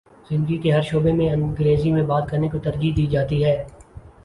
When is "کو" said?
2.49-2.59